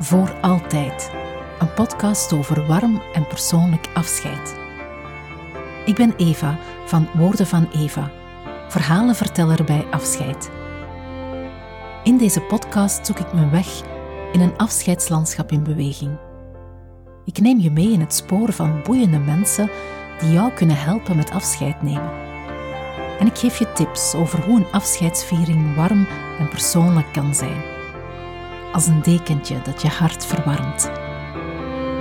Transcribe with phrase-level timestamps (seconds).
[0.00, 1.10] Voor Altijd,
[1.58, 4.56] een podcast over warm en persoonlijk afscheid.
[5.84, 8.10] Ik ben Eva van Woorden van Eva,
[8.68, 10.50] verhalenverteller bij afscheid.
[12.02, 13.82] In deze podcast zoek ik mijn weg
[14.32, 16.18] in een afscheidslandschap in beweging.
[17.24, 19.70] Ik neem je mee in het spoor van boeiende mensen
[20.20, 22.12] die jou kunnen helpen met afscheid nemen.
[23.18, 26.06] En ik geef je tips over hoe een afscheidsviering warm
[26.38, 27.76] en persoonlijk kan zijn
[28.72, 30.82] als een dekentje dat je hart verwarmt.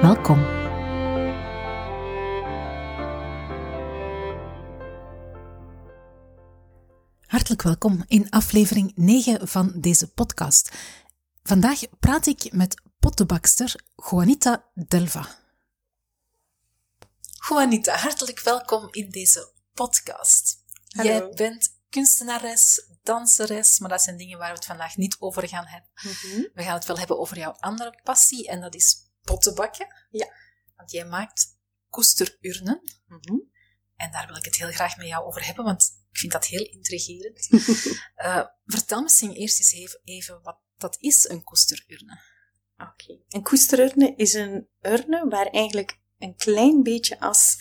[0.02, 0.46] Welkom.
[7.26, 10.76] Hartelijk welkom in aflevering 9 van deze podcast.
[11.44, 13.76] Vandaag praat ik met pottenbakster
[14.10, 15.28] Juanita Delva.
[17.50, 20.64] Juanita, hartelijk welkom in deze podcast.
[20.88, 21.10] Hallo.
[21.10, 25.66] Jij bent kunstenares, danseres, maar dat zijn dingen waar we het vandaag niet over gaan
[25.66, 25.90] hebben.
[25.94, 26.42] Mhm.
[26.54, 29.88] We gaan het wel hebben over jouw andere passie en dat is pottenbakken.
[30.10, 30.28] Ja.
[30.76, 31.46] Want jij maakt
[31.90, 33.38] koesterurnen Mhm.
[33.96, 36.46] en daar wil ik het heel graag met jou over hebben, want ik vind dat
[36.46, 37.48] heel intrigerend.
[38.16, 42.22] Eh, vertel misschien eerst eens even, even wat dat is, een koesterurne.
[42.78, 43.20] Oké.
[43.28, 47.58] Een koesterurne is een urne waar eigenlijk een klein beetje as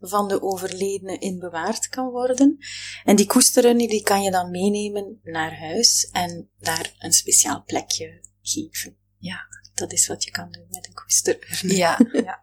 [0.00, 2.58] van de overledene in bewaard kan worden.
[3.04, 8.24] En die koesterurne die kan je dan meenemen naar huis en daar een speciaal plekje
[8.42, 8.96] geven.
[9.18, 9.48] Ja.
[9.74, 11.76] Dat is wat je kan doen met een koesterurne.
[11.82, 12.42] Ja, ja.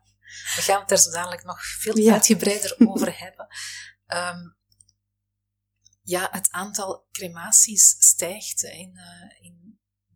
[0.56, 2.14] We gaan het daar zo dadelijk nog veel Ja.
[2.14, 3.48] uitgebreider over hebben.
[4.06, 4.40] Ehm,
[6.02, 9.67] ja, het aantal crematies stijgt in, eh, in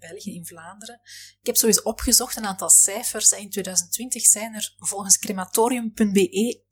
[0.09, 0.99] België, in Vlaanderen.
[1.39, 3.31] Ik heb zo eens opgezocht, een aantal cijfers.
[3.31, 6.63] In 2020 zijn er volgens crematorium.be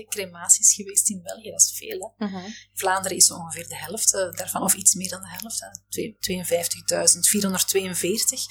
[0.00, 1.50] 80.209 crematies geweest in België.
[1.50, 2.26] Dat is veel, hè?
[2.26, 2.50] Mhm.
[2.72, 5.66] Vlaanderen is ongeveer de helft eh, daarvan, of iets meer dan de helft, hè.
[5.88, 8.46] Twee- 52.442.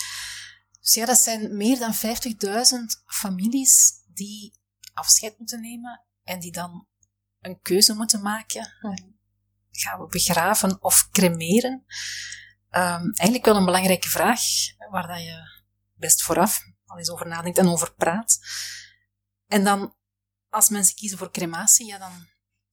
[0.79, 4.53] Dus ja, dat zijn meer dan 50.000 families die
[4.93, 6.87] afscheid moeten nemen en die dan
[7.39, 8.73] een keuze moeten maken.
[8.81, 9.03] Mhm.
[9.71, 11.85] Gaan we begraven of cremeren?
[12.75, 14.41] Ehm, eigenlijk wel een belangrijke vraag,
[14.91, 15.63] waar dat je
[15.93, 18.39] best vooraf al eens over nadenkt en over praat.
[19.47, 19.95] En dan,
[20.49, 22.27] als mensen kiezen voor crematie, ja, dan,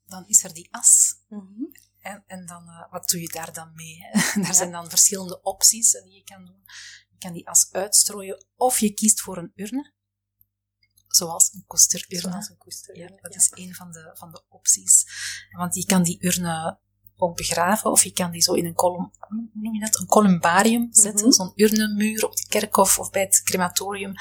[0.04, 1.14] dan is er die as.
[1.28, 1.64] Mhm.
[2.00, 3.98] En, en dan, eh, wat doe je daar dan mee?
[4.44, 6.62] Daar zijn dan verschillende opties die je kan doen.
[7.10, 9.92] Je kan die as uitstrooien, of je kiest voor een urne.
[11.08, 12.42] Zoals een koesterurne.
[12.42, 13.38] Zoals een Ja, dat ja.
[13.38, 15.04] is een van de, van de opties.
[15.50, 16.80] Want je kan die urne
[17.16, 20.00] ook begraven, of je kan die zo in een column, hoe noem je dat?
[20.00, 21.26] Een columbarium zetten.
[21.26, 21.32] Mhm.
[21.32, 24.12] Zo'n urnemuur op de kerkhof of bij het crematorium.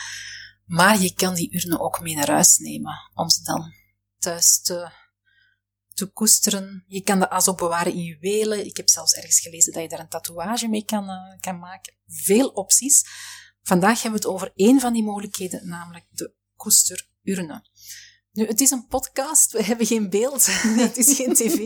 [0.66, 3.74] Maar je kan die urne ook mee naar huis nemen, om ze dan
[4.18, 4.92] thuis te,
[5.94, 6.84] te koesteren.
[6.88, 8.66] Je kan de as ook bewaren in juwelen.
[8.66, 11.94] Ik heb zelfs ergens gelezen dat je daar een tatoeage mee kan, eh, kan maken.
[12.08, 13.04] Veel opties.
[13.64, 17.70] Vandaag hebben we het over één van die mogelijkheden, namelijk de koesterurne.
[18.32, 20.46] Nu, het is een podcast, we hebben geen beeld,
[20.88, 21.58] het is geen tv.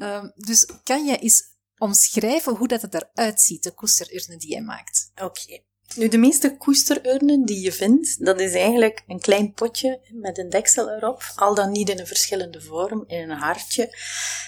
[0.00, 1.42] Ehm, dus kan jij eens
[1.78, 5.10] omschrijven hoe dat het eruit ziet, de koesterurne die jij maakt?
[5.22, 5.62] Oké.
[5.94, 10.48] Nu, de meeste koesterurnen die je vindt, dat is eigenlijk een klein potje met een
[10.48, 13.96] deksel erop, al dan niet in een verschillende vorm, in een hartje.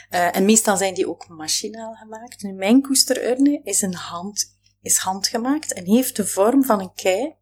[0.08, 2.42] Eh, en meestal zijn die ook machinaal gemaakt.
[2.42, 7.34] Nu, mijn koesterurne is, een hand, is handgemaakt en heeft de vorm van een kei.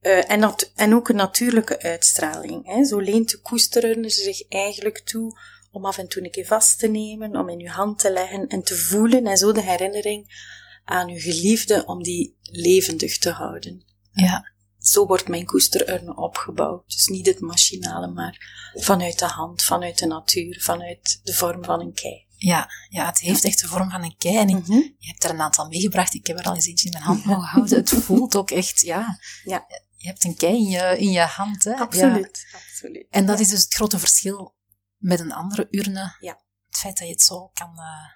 [0.00, 2.66] Eh, en, nat- en ook een natuurlijke uitstraling.
[2.66, 2.84] Hè.
[2.84, 5.38] Zo leent de koesterurne zich eigenlijk toe
[5.72, 8.46] om af en toe een keer vast te nemen, om in uw hand te leggen
[8.46, 10.50] en te voelen en zo de herinnering
[10.84, 13.84] aan uw geliefde om die levendig te houden.
[14.12, 16.84] Ja, Zo wordt mijn koesterurne opgebouwd.
[16.86, 21.80] Dus niet het machinale, maar vanuit de hand, vanuit de natuur, vanuit de vorm van
[21.80, 22.26] een kei.
[22.36, 24.36] ja, ja het heeft echt de vorm van een kei.
[24.36, 24.72] En ik- Mhm.
[24.98, 27.24] je hebt er een aantal meegebracht, ik heb er al eens eentje in mijn hand
[27.24, 27.76] mogen houden.
[27.78, 29.64] Het voelt ook echt, ja, Ja,
[29.96, 31.64] je hebt een kei in je, in je hand.
[31.64, 31.70] Hè?
[31.70, 31.78] Ja.
[31.80, 32.46] absoluut.
[32.54, 33.06] absoluut.
[33.10, 33.42] En dat Ja.
[33.44, 34.54] is dus het grote verschil
[35.02, 36.16] met een andere urne.
[36.20, 36.40] Ja.
[36.66, 38.10] Het feit dat je het zo kan, eh,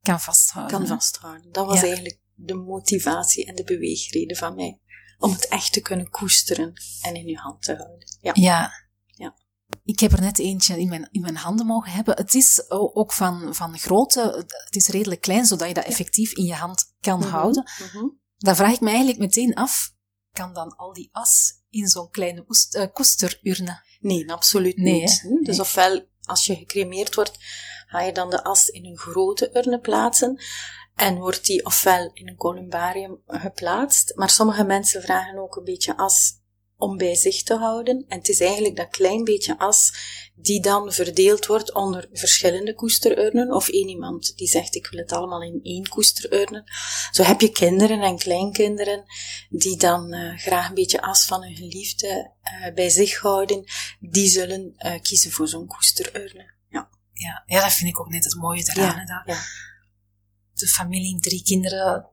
[0.00, 0.78] kan vasthouden.
[0.78, 1.52] kan vasthouden.
[1.52, 1.86] Dat was Ja.
[1.86, 4.80] eigenlijk de motivatie en de beweegreden van mij.
[5.18, 6.72] Om het echt te kunnen koesteren
[7.02, 8.06] en in uw hand te houden.
[8.20, 8.32] Ja.
[8.34, 8.70] Ja.
[9.06, 9.34] Ja.
[9.84, 12.16] Ik heb er net eentje in mijn, in mijn handen mogen hebben.
[12.16, 16.44] Het is ook van, van grootte, het is redelijk klein, zodat je dat effectief in
[16.44, 17.70] je hand kan Mhm, houden.
[17.92, 18.04] mhm.
[18.36, 19.94] Dan vraag ik me eigenlijk meteen af,
[20.32, 23.84] kan dan al die as in zo'n kleine oest- eh, koesterurne?
[24.00, 25.20] Nee, absoluut Nee, niet.
[25.20, 25.28] hè?
[25.28, 25.60] Dus Nee.
[25.60, 27.38] ofwel, als je gecremeerd wordt,
[27.86, 30.42] ga je dan de as in een grote urne plaatsen.
[30.94, 34.12] En wordt die ofwel in een columbarium geplaatst.
[34.16, 36.40] Maar sommige mensen vragen ook een beetje as
[36.82, 38.04] om bij zich te houden.
[38.08, 39.92] En het is eigenlijk dat klein beetje as
[40.34, 43.52] die dan verdeeld wordt onder verschillende koesterurnen.
[43.52, 46.64] Of één iemand die zegt, ik wil het allemaal in één koesterurnen.
[47.10, 49.04] Zo heb je kinderen en kleinkinderen
[49.48, 53.64] die dan uh, graag een beetje as van hun geliefde uh, bij zich houden.
[54.00, 56.54] Die zullen uh, kiezen voor zo'n koesterurne.
[56.68, 56.90] Ja.
[57.12, 59.06] Ja, ja, dat vind ik ook net het mooie eraan.
[59.06, 59.42] Ja, dat ja.
[60.52, 62.10] De familie, drie kinderen,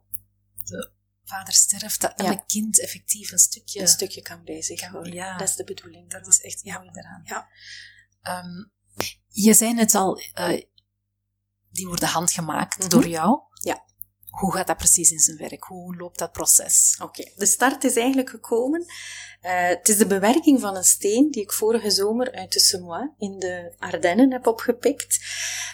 [0.63, 0.91] de
[1.29, 3.81] vader sterft, dat elk kind effectief een stukje...
[3.81, 5.13] Een stukje kan bij zich houden.
[5.13, 5.37] Ja.
[5.37, 6.09] Dat is de bedoeling.
[6.09, 7.21] Dat is echt mooi eraan.
[7.23, 7.47] Ja.
[8.43, 8.71] Um,
[9.27, 10.61] je zei het al, uh,
[11.69, 12.89] die worden handgemaakt mm -hmm.
[12.89, 13.41] door jou.
[14.39, 15.63] Hoe gaat dat precies in zijn werk?
[15.63, 16.97] Hoe loopt dat proces?
[17.01, 18.81] Oké, de start is eigenlijk gekomen.
[18.81, 23.09] Uh, het is de bewerking van een steen die ik vorige zomer uit de Semois
[23.17, 25.19] in de Ardennen heb opgepikt.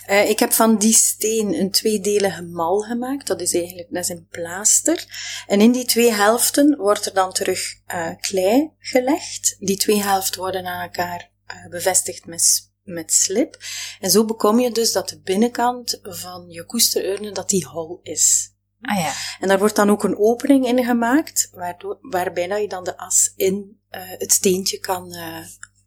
[0.10, 3.28] Uh, ik heb van die steen een tweedelige mal gemaakt.
[3.28, 5.06] Dat is eigenlijk is een plaaster.
[5.48, 9.56] En in die twee helften wordt er dan terug uh, klei gelegd.
[9.60, 11.32] Die twee helften worden aan elkaar
[11.70, 13.58] bevestigd met met slip.
[14.00, 18.55] En zo bekom je dus dat de binnenkant van je koesterurne dat die hol is.
[18.86, 19.12] Ah ja.
[19.40, 22.98] En daar wordt dan ook een opening in gemaakt, waardoor, waarbij dat je dan de
[22.98, 25.38] as in uh, het steentje kan, uh,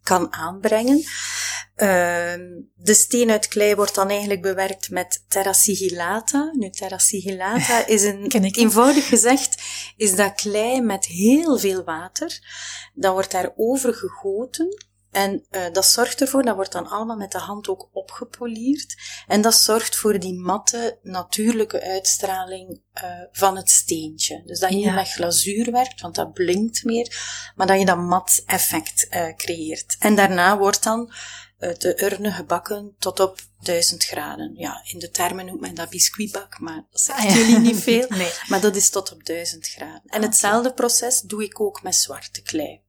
[0.03, 0.97] kan aanbrengen.
[0.97, 2.33] Uh,
[2.75, 6.51] de steen uit klei wordt dan eigenlijk bewerkt met terra sigillata.
[6.53, 9.61] Nu, terra sigillata is een, eenvoudig gezegd,
[9.97, 12.39] is dat klei met heel veel water.
[12.93, 17.31] Dan wordt daar over gegoten en uh, dat zorgt ervoor, dat wordt dan allemaal met
[17.31, 18.95] de hand ook opgepolierd.
[19.27, 24.43] En dat zorgt voor die matte, natuurlijke uitstraling uh, van het steentje.
[24.45, 27.17] Dus dat je niet met glazuur werkt, want dat blinkt meer,
[27.55, 29.95] maar dat je dat mat effect uh, creëert.
[29.99, 31.13] En daarna wordt dan
[31.59, 34.53] de urne gebakken tot op 1000 graden.
[34.55, 38.05] Ja, in de termen noemt men dat biscuitbak, maar dat zegt ah, jullie niet veel.
[38.17, 38.31] nee.
[38.47, 40.01] Maar dat is tot op 1000 graden.
[40.05, 42.81] En hetzelfde proces doe ik ook met zwarte klei.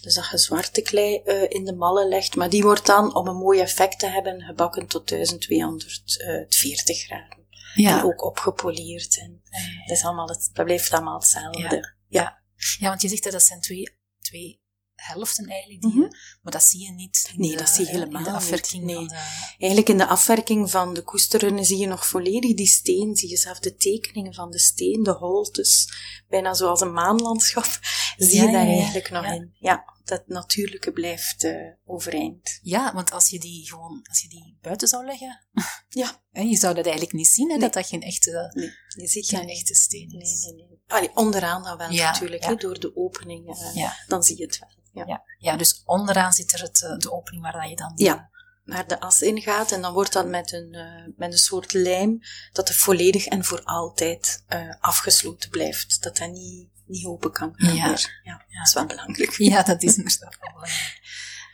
[0.00, 3.28] Dus dat je zwarte klei uh, in de mallen legt, maar die wordt dan, om
[3.28, 7.46] een mooi effect te hebben, gebakken tot 1240 graden.
[7.74, 7.98] Ja.
[7.98, 9.18] En ook opgepolierd.
[9.18, 9.42] En
[9.86, 11.76] dat, is allemaal het, dat blijft allemaal hetzelfde.
[11.76, 11.96] Ja.
[12.08, 12.42] ja.
[12.78, 12.88] ja.
[12.88, 14.60] want je zegt dat dat zijn twee, twee
[14.94, 16.08] helften eigenlijk, die, mm
[16.42, 18.96] maar dat zie je niet Nee, dat zie je helemaal in de afwerking niet.
[18.96, 19.08] Nee.
[19.08, 19.14] De...
[19.58, 23.36] Eigenlijk in de afwerking van de koesteren zie je nog volledig die steen, zie je
[23.36, 25.88] zelf de tekeningen van de steen, de holtes,
[26.28, 27.78] bijna zoals een maanlandschap,
[28.26, 29.50] zie je daar eigenlijk nog in.
[29.58, 32.58] Ja, dat natuurlijke blijft uh, overeind.
[32.62, 35.46] Ja, want als je die gewoon, als je die buiten zou leggen,
[35.88, 36.22] ja.
[36.30, 37.62] je zou dat eigenlijk niet zien, hè, nee.
[37.62, 40.44] dat dat geen echte, nee, je ziet geen echte steen is.
[40.44, 40.82] Nee, nee, nee.
[40.86, 45.06] Allee, onderaan dan wel natuurlijk, Hè, door de opening, uh, dan zie je het wel.
[45.06, 45.24] Ja.
[45.38, 45.56] ja.
[45.56, 47.92] dus onderaan zit er het, eh, de opening waar je dan...
[47.94, 48.30] Ja,
[48.64, 49.72] waar de as in gaat.
[49.72, 52.20] En dan wordt dat met een, uh, met een soort lijm
[52.52, 56.02] dat er volledig en voor altijd uh, afgesloten blijft.
[56.02, 57.86] Dat dat niet, niet open kan gaan ja.
[57.86, 59.36] Ja, ja, dat is wel belangrijk.
[59.36, 61.00] Ja, dat is inderdaad wel belangrijk.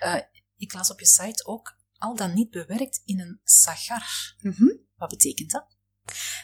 [0.05, 4.35] Uh, ik las op je site ook al dan niet bewerkt in een sagar.
[4.41, 4.81] Mm -hmm.
[4.97, 5.67] Wat betekent dat?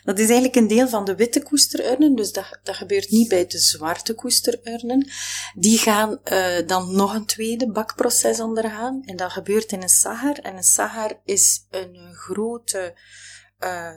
[0.04, 3.46] Dat is eigenlijk een deel van de witte koesterurnen, dus dat, dat gebeurt niet bij
[3.46, 5.10] de zwarte koesterurnen.
[5.54, 10.38] Die gaan uh, dan nog een tweede bakproces ondergaan en dat gebeurt in een sagar.
[10.38, 12.98] En een sagar is een grote
[13.58, 13.96] uh,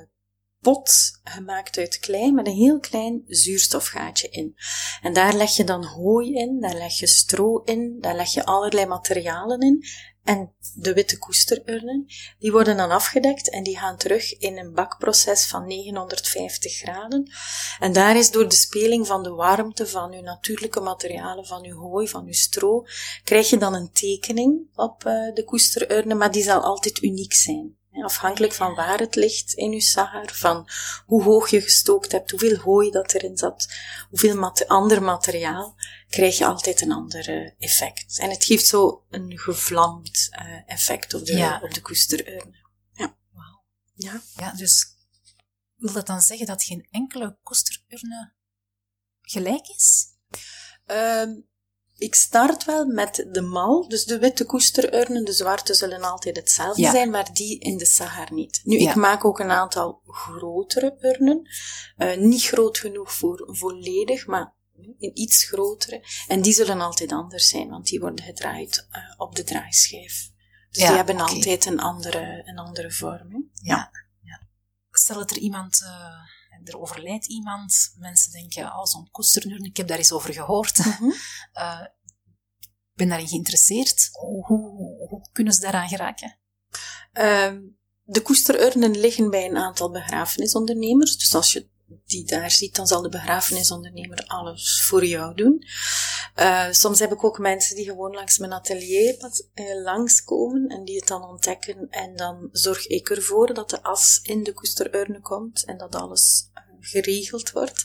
[0.63, 4.55] pot gemaakt uit klei met een heel klein zuurstofgaatje in.
[5.01, 8.45] En daar leg je dan hooi in, daar leg je stro in, daar leg je
[8.45, 9.85] allerlei materialen in.
[10.23, 12.05] En de witte koesterurnen,
[12.39, 17.31] die worden dan afgedekt en die gaan terug in een bakproces van 950 graden.
[17.79, 21.77] En daar is door de speling van de warmte van uw natuurlijke materialen, van uw
[21.77, 22.85] hooi, van uw stro,
[23.23, 27.77] krijg je dan een tekening op uh, de koesterurnen, maar die zal altijd uniek zijn.
[28.01, 30.69] Afhankelijk van waar het ligt in uw sagar, van
[31.05, 33.73] hoe hoog je gestookt hebt, hoeveel hooi dat erin zat,
[34.09, 35.75] hoeveel mat ander materiaal,
[36.09, 38.19] krijg je altijd een ander uh, effect.
[38.19, 41.59] En het geeft zo een gevlamd uh, effect op de, ja.
[41.63, 42.67] op de koesterurne.
[42.93, 43.15] Ja.
[43.31, 43.63] Wow.
[43.93, 44.21] Ja.
[44.35, 44.85] ja, dus
[45.75, 48.33] wil dat dan zeggen dat geen enkele koesterurne
[49.21, 50.05] gelijk is?
[50.85, 51.51] Um,
[51.97, 56.81] ik start wel met de mal, dus de witte koesterurnen, de zwarte zullen altijd hetzelfde
[56.81, 56.91] ja.
[56.91, 58.61] zijn, maar die in de Sahar niet.
[58.63, 58.89] Nu, ja.
[58.89, 61.49] ik maak ook een aantal grotere urnen,
[61.97, 66.03] uh, niet groot genoeg voor volledig, maar een iets grotere.
[66.27, 70.31] En die zullen altijd anders zijn, want die worden gedraaid uh, op de draaischijf.
[70.69, 71.35] Dus ja, die hebben okay.
[71.35, 73.49] altijd een andere, een andere vorm.
[73.53, 73.91] Ja.
[74.21, 74.41] ja.
[74.91, 75.81] Stel dat er iemand...
[75.81, 80.77] Uh er overlijdt iemand, mensen denken, oh, zo'n koesternurn, ik heb daar eens over gehoord.
[80.79, 81.13] Ik mm -hmm.
[81.53, 81.85] uh,
[82.93, 84.09] ben daarin geïnteresseerd.
[84.11, 86.39] Hoe, hoe, hoe, kunnen ze daaraan geraken?
[87.13, 87.53] Uh,
[88.03, 91.17] de koesterurnen liggen bij een aantal begrafenisondernemers.
[91.17, 91.69] Dus als je
[92.05, 95.65] die daar ziet, dan zal de begrafenisondernemer alles voor jou doen.
[96.35, 99.15] Uh, soms heb ik ook mensen die gewoon langs mijn atelier
[99.53, 101.87] uh, langskomen en die het dan ontdekken.
[101.89, 106.49] En dan zorg ik ervoor dat de as in de koesterurne komt en dat alles
[106.53, 107.83] uh, geregeld wordt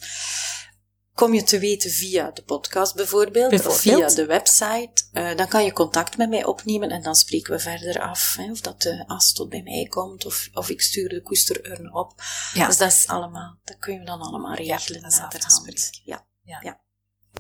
[1.19, 3.77] kom je te weten via de podcast bijvoorbeeld, bijvoorbeeld.
[3.77, 7.53] of via de website, uh, dan kan je contact met mij opnemen en dan spreken
[7.53, 8.35] we verder af.
[8.37, 11.93] Hè, of dat de as tot bij mij komt, of, of ik stuur de koesterurne
[11.93, 12.23] op.
[12.55, 12.67] Ja.
[12.67, 15.01] Dus dat is allemaal, dat kun je dan allemaal regelen.
[15.01, 16.27] Ja, dat is Ja.
[16.43, 16.59] ja.
[16.63, 16.81] ja.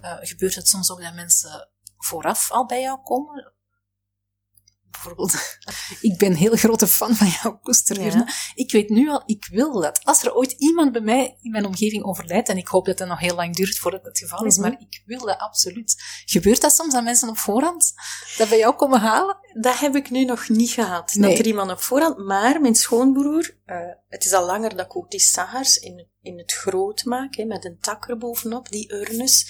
[0.02, 1.68] Uh, gebeurt het soms ook dat mensen
[1.98, 3.52] vooraf al bij jou komen?
[4.90, 5.34] Bijvoorbeeld,
[6.00, 8.32] ik ben een heel grote fan van jouw koesterurne.
[8.54, 10.04] Ik weet nu al, ik wil dat.
[10.04, 13.08] Als er ooit iemand bij mij in mijn omgeving overlijdt, en ik hoop dat het
[13.08, 14.68] nog heel lang duurt voordat dat het geval is, mhm.
[14.68, 16.02] maar ik wil dat absoluut.
[16.24, 17.92] Gebeurt dat soms aan mensen op voorhand?
[18.36, 19.36] Dat bij jou komen halen?
[19.60, 21.14] Dat heb ik nu nog niet gehad.
[21.14, 21.30] Nee.
[21.30, 23.76] Dat er iemand op voorhand, maar mijn schoonbroer, uh,
[24.08, 27.44] het is al langer dat ik ook die sagers in, in het groot maak, hè,
[27.44, 29.46] met een tak erbovenop, die urnes.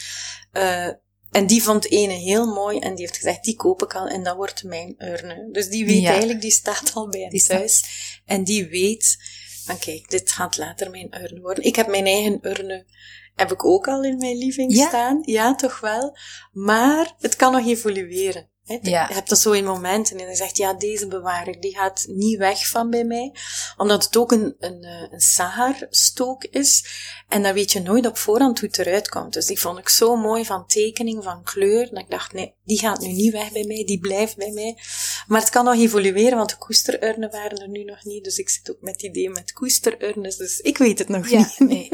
[0.52, 0.88] Uh,
[1.30, 4.23] en die vond ene heel mooi en die heeft gezegd, die koop ik al en
[4.23, 5.49] dat wordt mijn urne.
[5.52, 7.85] Dus die weet eigenlijk, die staat al bij hem thuis.
[8.25, 9.16] En die weet,
[9.64, 11.64] van kijk, dit gaat later mijn urne worden.
[11.64, 12.87] Ik heb mijn eigen urne,
[13.35, 15.23] heb ik ook al in mijn living staan.
[15.25, 16.16] Ja, toch wel.
[16.52, 18.49] Maar het kan nog evolueren.
[18.68, 19.08] Ja.
[19.08, 22.04] Je hebt dat zo in momenten en dan zegt, ja, deze bewaar ik, die gaat
[22.08, 23.34] niet weg van bij mij.
[23.76, 26.84] Omdat het ook een, een, eh, een Sahar-stook is.
[27.28, 29.32] En dan weet je nooit op voorhand hoe het eruit komt.
[29.32, 31.88] Dus die vond ik zo mooi van tekening, van kleur.
[31.90, 34.78] Dat ik dacht, nee, die gaat nu niet weg bij mij, die blijft bij mij.
[35.26, 38.25] Maar het kan nog evolueren, want de koesterurnen waren er nu nog niet.
[38.25, 40.37] Dus ik zit ook met het idee met koesterurnes.
[40.37, 41.58] Dus ik weet het nog niet.
[41.58, 41.88] Nee.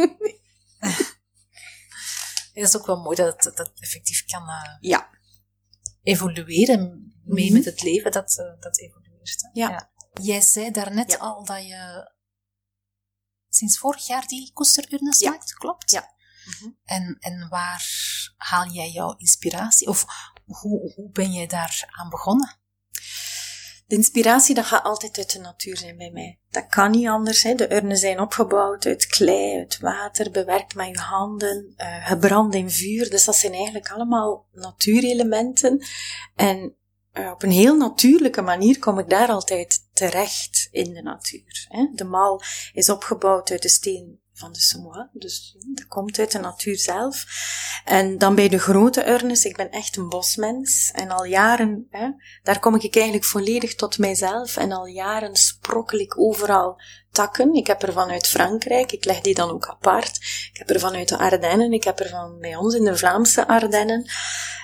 [0.78, 4.42] Het is ook wel mooi dat het dat effectief kan...
[4.42, 4.76] Uh...
[4.80, 5.12] Ja
[6.04, 7.54] evolueren mee mhm.
[7.54, 9.48] met het leven dat, uh, dat evolueert.
[9.52, 9.68] Ja.
[9.68, 9.90] ja.
[10.22, 12.12] Jij zei daarnet al dat je
[13.48, 15.30] sinds vorig jaar die koesterurnes ja.
[15.30, 15.90] maakt, klopt?
[15.90, 16.14] Ja.
[16.44, 16.70] Mhm.
[16.84, 17.86] En, en waar
[18.36, 19.88] haal jij jouw inspiratie?
[19.88, 20.04] Of
[20.44, 22.58] hoe, hoe ben jij daar aan begonnen?
[23.94, 26.38] De inspiratie, dat gaat altijd uit de natuur zijn bij mij.
[26.50, 27.42] Dat kan niet anders.
[27.42, 27.54] Hè.
[27.54, 32.70] De urnen zijn opgebouwd uit klei, uit water, bewerkt met je handen, uh, gebrand in
[32.70, 33.10] vuur.
[33.10, 35.84] Dus dat zijn eigenlijk allemaal natuurelementen.
[36.34, 36.74] En
[37.12, 41.66] uh, op een heel natuurlijke manier kom ik daar altijd terecht in de natuur.
[41.68, 41.88] Hè.
[41.92, 45.06] De maal is opgebouwd uit de steen van de semois.
[45.12, 47.24] Dus dat komt uit de natuur zelf.
[47.84, 50.90] En dan bij de grote urnes, ik ben echt een bosmens.
[50.90, 52.10] En al jaren, hè,
[52.42, 54.56] daar kom ik eigenlijk volledig tot mijzelf.
[54.56, 57.54] En al jaren sprokkel ik overal takken.
[57.54, 60.16] Ik heb er vanuit Frankrijk, ik leg die dan ook apart.
[60.52, 63.46] Ik heb er vanuit de Ardennen, ik heb er van bij ons in de Vlaamse
[63.46, 64.10] Ardennen.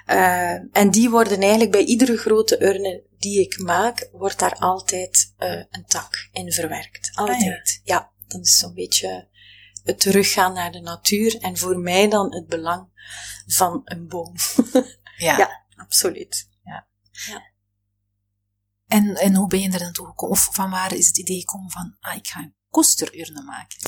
[0.07, 5.35] Uh, en die worden eigenlijk bij iedere grote urne die ik maak, wordt daar altijd
[5.39, 7.11] uh, een tak in verwerkt.
[7.15, 7.41] Altijd.
[7.41, 7.63] Ah, ja.
[7.83, 9.29] ja, dat is zo'n beetje
[9.85, 12.89] het teruggaan naar de natuur en voor mij dan het belang
[13.47, 14.35] van een boom.
[15.17, 15.37] ja.
[15.39, 16.49] ja, absoluut.
[16.65, 16.87] Ja.
[17.11, 17.43] ja.
[18.87, 20.37] En, en hoe ben je er naartoe gekomen?
[20.37, 23.79] Of van waar is het idee gekomen van, ah, ik ga een koesterurne maken?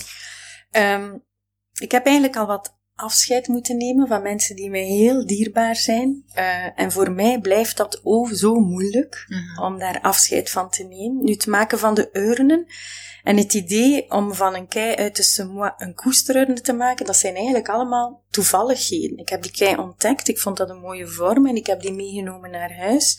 [0.70, 1.24] Um,
[1.72, 6.24] ik heb eigenlijk al wat afscheid moeten nemen van mensen die mij heel dierbaar zijn.
[6.34, 10.84] Uh, en voor mij blijft dat ook zo moeilijk mm om daar afscheid van te
[10.84, 11.24] nemen.
[11.24, 12.66] Nu, te maken van de urnen
[13.22, 17.16] en het idee om van een kei uit de semois een koesterurne te maken, dat
[17.16, 19.18] zijn eigenlijk allemaal toevalligheden.
[19.18, 21.92] Ik heb die kei ontdekt, ik vond dat een mooie vorm en ik heb die
[21.92, 23.18] meegenomen naar huis.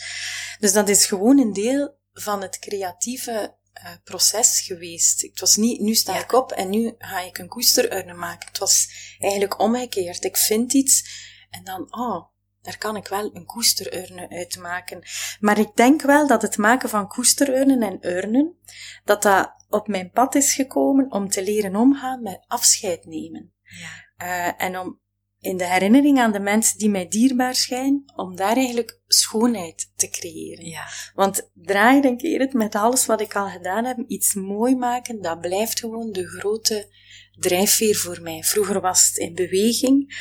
[0.59, 5.21] Dus dat is gewoon een deel van het creatieve uh, proces geweest.
[5.21, 8.47] Het was niet, nu sta ik op en nu ga ik een koesterurne maken.
[8.47, 8.87] Het was
[9.19, 10.23] eigenlijk omgekeerd.
[10.23, 15.03] Ik vind iets en dan, oh, daar kan ik wel een koesterurne uit maken.
[15.39, 18.57] Maar ik denk wel dat het maken van koesterurnen en urnen,
[19.03, 23.53] dat dat op mijn pad is gekomen om te leren omgaan met afscheid nemen.
[23.61, 24.11] Ja.
[24.25, 25.01] Uh, en om
[25.43, 30.09] in de herinnering aan de mensen die mij dierbaar schijnen, om daar eigenlijk schoonheid te
[30.09, 30.65] creëren.
[30.65, 30.87] Ja.
[31.13, 35.21] Want draai dan keer het met alles wat ik al gedaan heb, iets mooi maken,
[35.21, 36.93] dat blijft gewoon de grote
[37.39, 38.43] drijfveer voor mij.
[38.43, 40.15] Vroeger was het in beweging,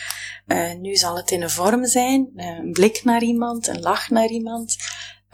[0.46, 4.10] uh, nu zal het in een vorm zijn, uh, een blik naar iemand, een lach
[4.10, 4.76] naar iemand.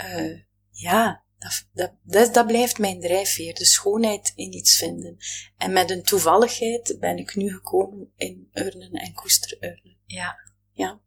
[0.04, 0.38] Uh,
[0.70, 5.16] ja, dat, dat, dat, dat, blijft mijn drijfveer, de schoonheid in iets vinden.
[5.56, 9.98] En met een toevalligheid ben ik nu gekomen in urnen en koesterurnen.
[10.04, 10.36] Ja.
[10.72, 11.00] Ja.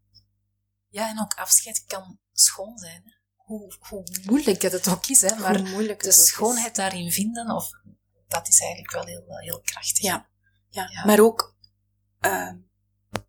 [0.88, 3.02] Ja, en ook afscheid kan schoon zijn.
[3.06, 3.12] Hè?
[3.36, 5.36] Hoe, hoe moeilijk dat het ook is, hè?
[5.36, 5.64] maar
[5.98, 7.70] de schoonheid daarin vinden, of,
[8.28, 10.04] dat is eigenlijk wel heel, heel krachtig.
[10.04, 10.30] Ja,
[10.70, 10.90] ja.
[10.92, 11.06] ja.
[11.06, 11.56] maar ook,
[12.22, 12.52] uh,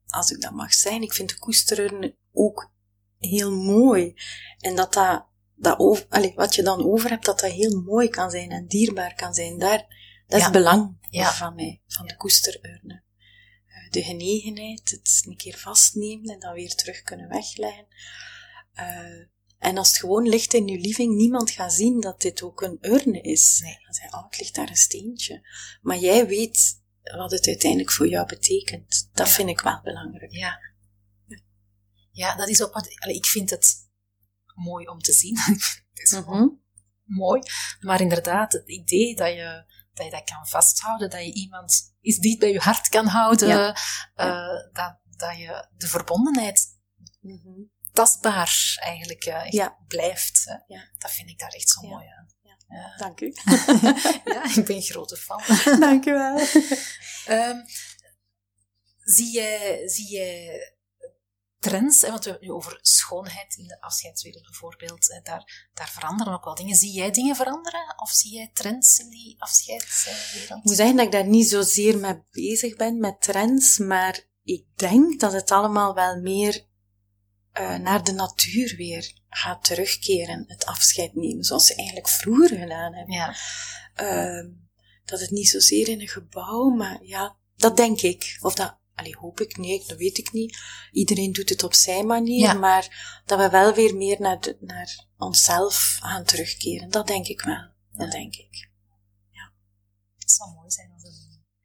[0.06, 2.72] als ik dat mag zijn, ik vind de koesterurnen ook
[3.18, 4.14] heel mooi.
[4.58, 5.26] En dat dat
[5.62, 8.66] dat over, allez, wat je dan over hebt, dat dat heel mooi kan zijn en
[8.66, 9.58] dierbaar kan zijn.
[9.58, 9.86] Daar,
[10.26, 13.02] dat is belang van mij, van de koesterurne.
[13.66, 17.86] eh, de genegenheid, het een keer vastnemen en dan weer terug kunnen wegleggen.
[18.74, 19.26] Uh,
[19.58, 22.78] en als het gewoon ligt in je living, niemand gaat zien dat dit ook een
[22.80, 23.60] urne is.
[23.62, 23.78] Nee.
[23.84, 25.48] Dan zeg oh, het ligt daar een steentje.
[25.82, 26.80] Maar jij weet
[27.16, 29.08] wat het uiteindelijk voor jou betekent.
[29.12, 30.32] Dat vind ik wel belangrijk.
[30.32, 30.58] Ja.
[32.10, 33.81] Ja, dat is ook wat, ik vind het
[34.54, 35.38] mooi om te zien.
[35.92, 36.48] het is mhm.
[37.04, 37.42] mooi.
[37.80, 42.18] Maar inderdaad, het idee dat je, dat je dat kan vasthouden, dat je iemand iets
[42.18, 43.76] dicht bij je hart kan houden,
[44.16, 46.80] uh, dat, dat je de verbondenheid
[47.20, 49.78] mm tastbaar eigenlijk uh, ja.
[49.86, 50.44] blijft.
[50.66, 50.88] Ja.
[50.98, 52.26] Dat vind ik daar echt zo mooi aan.
[52.68, 52.96] Ja.
[52.96, 53.34] Dank u.
[54.34, 55.42] ja, ik ben een grote fan.
[55.80, 56.38] Dank u wel.
[57.28, 57.64] um,
[58.98, 60.76] zie, jij, zie jij
[61.62, 65.90] trends, hè, want we hebben nu over schoonheid in de afscheidswereld bijvoorbeeld, hè, daar, daar
[65.90, 66.76] veranderen ook wel dingen.
[66.76, 67.94] Zie jij dingen veranderen?
[67.96, 70.58] Of zie jij trends in die afscheidswereld?
[70.58, 74.64] Ik moet zeggen dat ik daar niet zozeer mee bezig ben, met trends, maar ik
[74.74, 76.66] denk dat het allemaal wel meer
[77.60, 82.94] uh, naar de natuur weer gaat terugkeren, het afscheid nemen, zoals ze eigenlijk vroeger gedaan
[82.94, 83.14] hebben.
[83.14, 83.34] Ja.
[84.02, 84.50] Uh,
[85.04, 88.38] dat het niet zozeer in een gebouw, maar ja, dat denk ik.
[88.40, 90.58] Of dat, allee, hoop ik, nee, dat weet ik niet.
[90.90, 92.52] Iedereen doet het op zijn manier, ja.
[92.52, 97.40] maar dat we wel weer meer naar, de, naar onszelf gaan terugkeren, dat denk ik
[97.40, 97.70] wel.
[97.90, 98.70] Dat denk ik.
[99.30, 99.52] Ja.
[100.18, 101.12] Het zou mooi zijn als dat,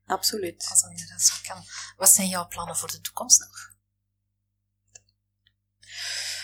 [0.05, 0.67] Absoluut.
[0.69, 1.63] Als dat inderdaad zo kan.
[1.97, 3.75] Wat zijn jouw plannen voor de toekomst nog?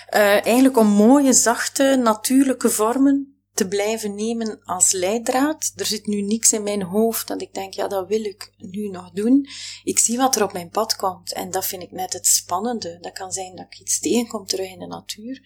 [0.10, 5.74] Uh, eigenlijk om mooie, zachte, natuurlijke vormen te blijven nemen als leidraad.
[5.76, 8.90] Er zit nu niks in mijn hoofd dat ik denk, ja, dat wil ik nu
[8.90, 9.48] nog doen.
[9.84, 12.98] Ik zie wat er op mijn pad komt en dat vind ik net het spannende.
[13.02, 15.42] Dat kan zijn dat ik iets tegenkom terug in de natuur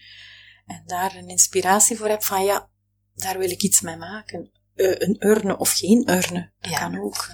[0.65, 2.69] en daar een inspiratie voor heb van, ja,
[3.15, 4.51] daar wil ik iets mee maken.
[4.75, 6.77] Uh, een urne of geen urne, dat ja.
[6.79, 7.27] kan ook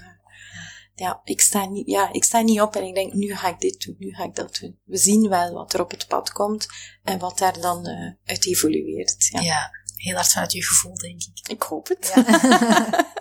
[0.95, 3.59] ja, ik sta, niet, ja, ik sta niet op en ik denk, nu ga ik
[3.59, 4.79] dit doen, nu ga ik dat doen.
[4.83, 6.67] We zien wel wat er op het pad komt
[7.03, 9.27] en wat daar dan uh, uit evolueert.
[9.31, 9.41] Ja.
[9.41, 11.49] ja, heel hard vanuit je gevoel, denk ik.
[11.49, 12.11] Ik hoop het.
[12.15, 12.23] Ja.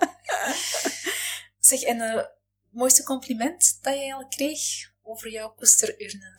[1.59, 2.23] zeg, en het uh,
[2.71, 4.61] mooiste compliment dat jij al kreeg
[5.03, 6.35] over jouw koesterurne?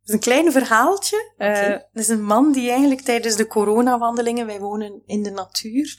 [0.00, 1.32] Het is een klein verhaaltje.
[1.34, 1.74] Okay.
[1.74, 5.98] Uh, is een man die eigenlijk tijdens de coronawandelingen, wij wonen in de natuur,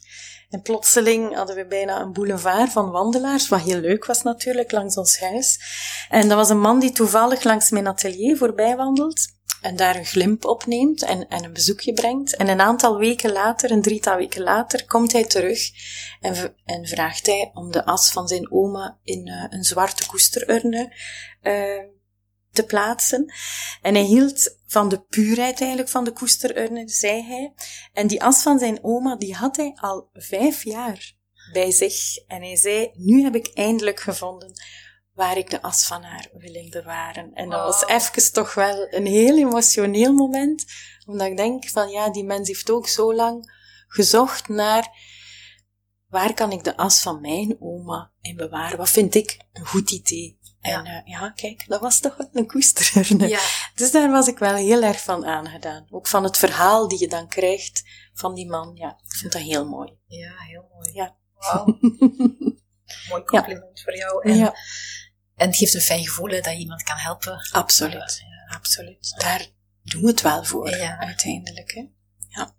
[0.49, 4.97] en plotseling hadden we bijna een boulevard van wandelaars, wat heel leuk was natuurlijk, langs
[4.97, 5.59] ons huis.
[6.09, 9.32] En dat was een man die toevallig langs mijn atelier voorbij wandelt
[9.63, 12.35] en daar een glimp opneemt en, en een bezoekje brengt.
[12.35, 15.69] En een aantal weken later, een drietal weken later, komt hij terug
[16.21, 20.93] en, en vraagt hij om de as van zijn oma in uh, een zwarte koesterurne
[21.43, 21.83] uh,
[22.51, 23.33] te plaatsen.
[23.81, 27.53] En hij hield van de puurheid eigenlijk van de koesterurne, zei hij.
[27.93, 31.13] En die as van zijn oma, die had hij al vijf jaar
[31.51, 32.17] bij zich.
[32.27, 34.53] En hij zei, nu heb ik eindelijk gevonden
[35.13, 37.33] waar ik de as van haar wil bewaren.
[37.33, 40.65] En dat was even toch wel een heel emotioneel moment,
[41.05, 43.51] omdat ik denk van ja, die mens heeft ook zo lang
[43.87, 45.11] gezocht naar
[46.07, 48.77] waar kan ik de as van mijn oma in bewaren?
[48.77, 50.39] Wat vind ik een goed idee?
[50.61, 51.01] En ja.
[51.01, 53.27] Uh, ja, kijk, dat was toch een koester.
[53.27, 53.39] Ja.
[53.75, 55.87] Dus daar was ik wel heel erg van aangedaan.
[55.89, 58.71] Ook van het verhaal die je dan krijgt van die man.
[58.75, 59.97] Ja, ik vind dat heel mooi.
[60.05, 60.93] Ja, heel mooi.
[60.93, 61.15] Ja.
[61.33, 61.81] Wow.
[63.09, 64.29] mooi compliment voor jou.
[64.29, 64.55] En, ja.
[65.35, 67.49] En het geeft een fijn gevoel dat je iemand kan helpen.
[67.51, 68.19] Absoluut.
[68.19, 69.13] Ja, absoluut.
[69.17, 69.47] Daar
[69.83, 71.71] doen we het wel voor, uiteindelijk.
[71.73, 71.85] Hè?
[72.27, 72.55] Ja.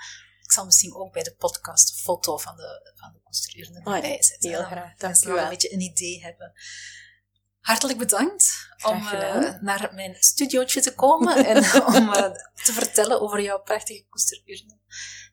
[0.53, 3.95] ik zal misschien ook bij de podcast een foto van de, van de construurende oh,
[3.95, 4.51] erbij zetten.
[4.51, 5.43] Heel graag, dank u wel.
[5.43, 6.53] een beetje een idee hebben.
[7.59, 11.57] Hartelijk bedankt om uh, naar mijn studiootje te komen en
[11.97, 12.31] om uh,
[12.65, 14.79] te vertellen over jouw prachtige koesterurne.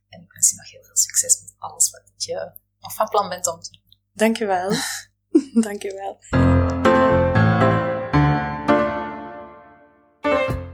[0.09, 3.29] En ik wens je nog heel veel succes met alles wat je nog van plan
[3.29, 3.97] bent om te doen.
[4.13, 4.71] Dank je wel.
[5.67, 6.17] Dank je wel.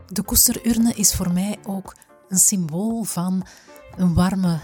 [0.07, 1.95] De koesterurne is voor mij ook
[2.29, 3.47] een symbool van
[3.95, 4.59] een warme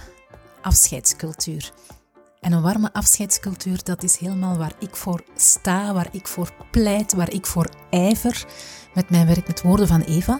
[0.62, 1.72] afscheidscultuur.
[2.40, 7.14] En een warme afscheidscultuur, dat is helemaal waar ik voor sta, waar ik voor pleit,
[7.14, 8.46] waar ik voor ijver
[8.94, 10.40] met mijn werk met woorden van Eva.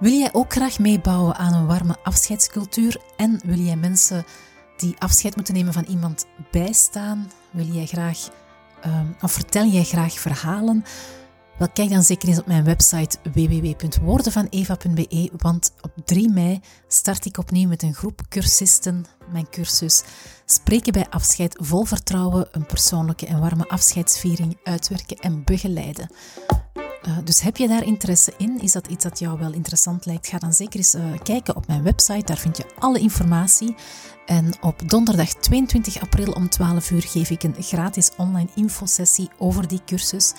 [0.00, 4.24] Wil jij ook graag meebouwen aan een warme afscheidscultuur en wil jij mensen
[4.76, 7.30] die afscheid moeten nemen van iemand bijstaan?
[7.50, 8.28] Wil jij graag,
[8.86, 10.84] um, of vertel jij graag verhalen?
[11.60, 17.38] Wel, kijk dan zeker eens op mijn website www.woordenvaneva.be, want op 3 mei start ik
[17.38, 20.02] opnieuw met een groep cursisten mijn cursus
[20.44, 26.10] Spreken bij afscheid vol vertrouwen, een persoonlijke en warme afscheidsviering uitwerken en begeleiden.
[27.08, 28.60] Uh, dus heb je daar interesse in?
[28.60, 30.26] Is dat iets dat jou wel interessant lijkt?
[30.28, 32.24] Ga dan zeker eens uh, kijken op mijn website.
[32.24, 33.74] Daar vind je alle informatie.
[34.26, 39.68] En op donderdag 22 april om 12 uur geef ik een gratis online infosessie over
[39.68, 40.32] die cursus.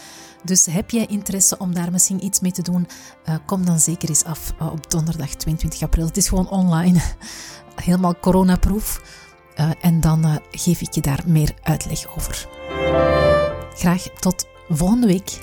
[0.43, 2.87] Dus heb jij interesse om daar misschien iets mee te doen?
[3.29, 6.05] Uh, kom dan zeker eens af op donderdag 22 april.
[6.05, 7.01] Het is gewoon online,
[7.85, 9.01] helemaal coronaproof.
[9.81, 12.47] en dan geef ik je daar meer uitleg over.
[13.75, 15.39] Graag tot volgende week.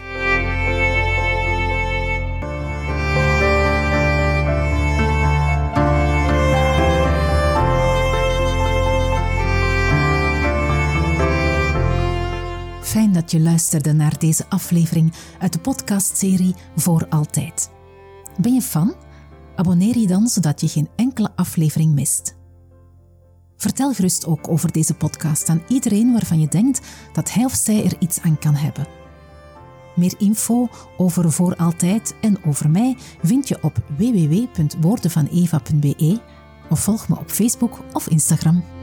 [13.30, 17.70] Je luisterde naar deze aflevering uit de podcastserie Voor Altijd.
[18.40, 18.94] Ben je fan?
[19.56, 22.36] Abonneer je dan zodat je geen enkele aflevering mist.
[23.56, 26.80] Vertel gerust ook over deze podcast aan iedereen waarvan je denkt
[27.12, 28.86] dat hij of zij er iets aan kan hebben.
[29.96, 36.20] Meer info over Voor Altijd en over mij vind je op www.woordenvaneva.be
[36.70, 38.77] of volg me op Facebook of Instagram.